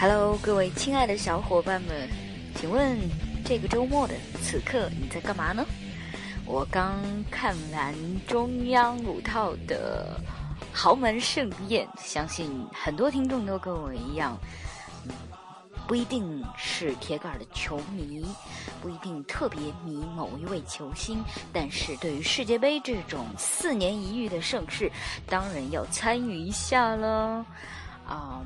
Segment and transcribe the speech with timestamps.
[0.00, 2.08] Hello，各位亲爱的小伙伴们，
[2.54, 2.96] 请问
[3.44, 5.66] 这个周末的此刻你在干嘛呢？
[6.46, 7.00] 我刚
[7.32, 7.92] 看完
[8.24, 10.20] 中央五套的
[10.72, 14.38] 豪门盛宴，相信很多听众都跟我一样，
[15.88, 18.24] 不一定是铁杆的球迷，
[18.80, 24.88] 不一定特别迷某一位球星，但是对于世界杯这种四年一遇的盛事，
[25.26, 27.44] 当然要参与一下了，
[28.06, 28.44] 啊。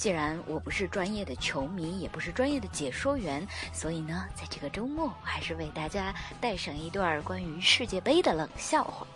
[0.00, 9.06] 既然我不是专业的球迷，也不是专业的解说员，所以呢，在这个周末，我还是为大家带上一段关于世界杯的冷笑话。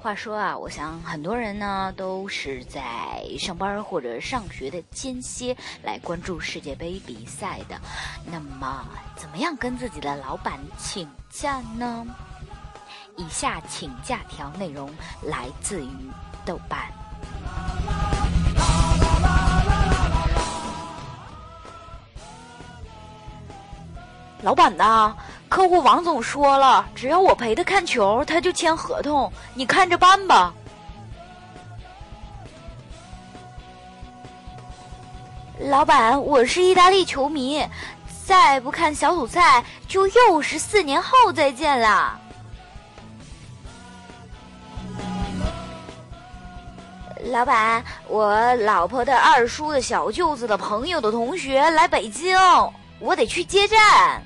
[0.00, 7.78] 话说啊，我想很多人呢都是在上班或者上学的间歇来关注世界杯比赛的。
[8.24, 12.06] 那么，怎么样跟自己的老板请假呢？
[13.18, 14.90] 以下请假条内容
[15.22, 15.90] 来自于
[16.46, 16.90] 豆瓣。
[24.42, 25.14] 老板呐，
[25.48, 30.52] 客户王总说了，只要我陪他看球，他就签合同，你看着办吧。
[35.60, 37.64] 老板，我是意大利球迷，
[38.26, 42.18] 再不看小组赛，就又是四年后再见了。
[47.26, 52.36] 老板，我老婆的二叔的小舅子的朋友的同学来北京，
[52.98, 54.20] 我得去接站。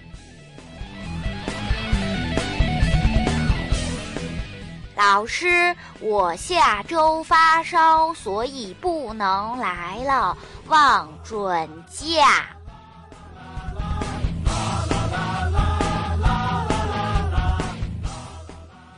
[4.97, 10.35] 老师，我下周发烧，所以不能来了，
[10.69, 12.47] 望准假。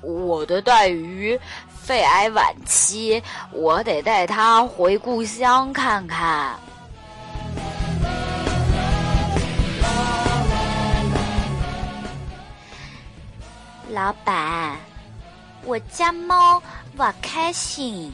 [0.01, 6.55] 我的带鱼肺癌晚期，我得带他回故乡看看。
[13.91, 14.77] 老板。
[15.65, 16.63] 我家猫
[16.97, 18.13] 不开心。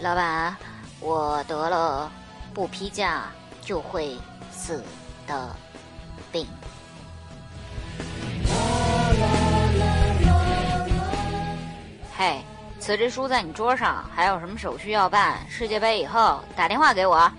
[0.00, 0.54] 老板，
[1.00, 2.12] 我得了
[2.52, 3.22] 不批假
[3.62, 4.18] 就会
[4.50, 4.84] 死
[5.26, 5.56] 的
[6.30, 6.46] 病。
[12.16, 12.44] 嘿，
[12.78, 15.38] 辞职书在你桌上，还有什么手续要办？
[15.48, 17.32] 世界杯以后打电话给我。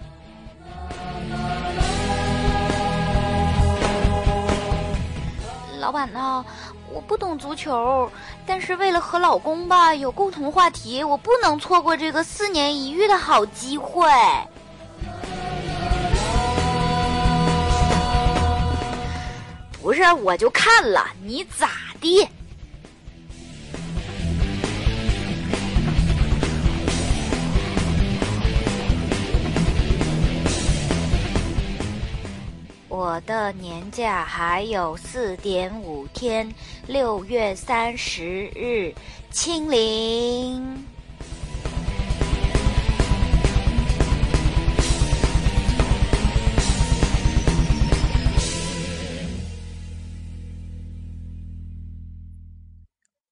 [5.85, 6.44] 老板呢？
[6.91, 8.09] 我不懂足球，
[8.44, 14.09] 但是为了和老公吧有共同话题，我不能错过这个四年一遇的好机会。
[19.79, 21.69] 不是，我就看了，你咋
[22.02, 22.28] 的？
[32.97, 36.50] 我的年假还有四点五天，
[36.88, 38.25] 六月三十
[38.56, 38.95] 日
[39.29, 40.85] 清零。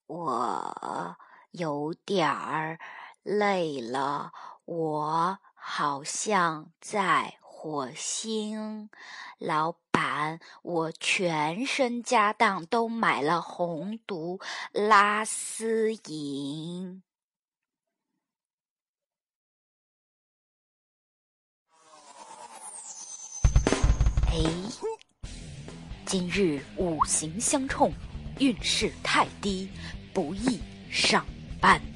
[0.07, 1.15] 我
[1.51, 2.77] 有点儿
[3.23, 4.33] 累了，
[4.65, 7.42] 我好像在。
[7.63, 8.89] 火星，
[9.37, 14.41] 老板，我全身家当都买了红毒
[14.73, 17.01] 拉丝银。
[24.25, 24.43] 哎，
[26.05, 27.93] 今日五行相冲，
[28.39, 29.69] 运势太低，
[30.13, 30.59] 不宜
[30.91, 31.25] 上
[31.61, 31.92] 班。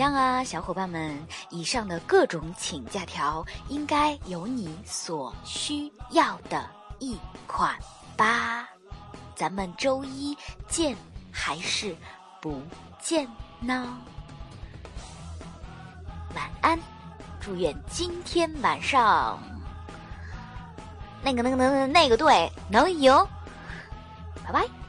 [0.00, 1.14] 样啊，小伙伴们，
[1.50, 6.66] 以上的各种请假条，应该有你所需要的
[7.00, 7.78] 一款
[8.16, 8.66] 吧？
[9.34, 10.34] 咱们周一
[10.66, 10.96] 见
[11.30, 11.94] 还是
[12.40, 12.62] 不
[12.98, 13.28] 见
[13.60, 13.98] 呢？
[16.34, 16.80] 晚安，
[17.38, 19.38] 祝愿今天晚上
[21.22, 23.14] 那个、那个、那、个那个队能赢，
[24.46, 24.79] 拜拜。